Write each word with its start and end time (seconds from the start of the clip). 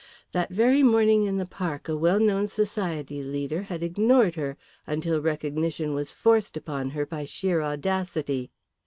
That 0.31 0.49
very 0.49 0.81
morning 0.81 1.25
in 1.25 1.37
the 1.37 1.45
Park 1.45 1.87
a 1.87 1.95
well 1.95 2.19
known 2.19 2.47
society 2.47 3.21
leader 3.21 3.61
had 3.61 3.83
ignored 3.83 4.33
her 4.33 4.57
until 4.87 5.21
recognition 5.21 5.93
was 5.93 6.11
forced 6.11 6.57
upon 6.57 6.89
her 6.89 7.05
by 7.05 7.25
sheer 7.25 7.61
audacity. 7.61 8.49